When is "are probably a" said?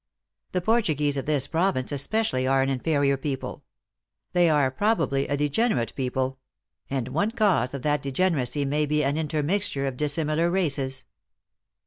4.49-5.37